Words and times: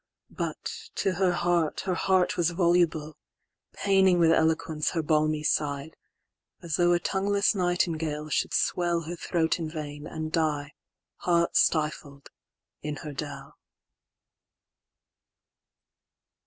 But 0.31 0.89
to 0.95 1.11
her 1.11 1.31
heart, 1.31 1.81
her 1.81 1.93
heart 1.93 2.35
was 2.35 2.49
voluble, 2.49 3.17
Paining 3.73 4.17
with 4.17 4.31
eloquence 4.31 4.89
her 4.93 5.03
balmy 5.03 5.43
side; 5.43 5.95
As 6.59 6.77
though 6.77 6.93
a 6.93 6.99
tongueless 6.99 7.53
nightingale 7.53 8.29
should 8.29 8.49
swellHer 8.49 9.15
throat 9.19 9.59
in 9.59 9.69
vain, 9.69 10.07
and 10.07 10.31
die, 10.31 10.71
heart 11.17 11.55
stifled, 11.55 12.31
in 12.81 12.95
her 13.05 13.13
dell. 13.13 13.59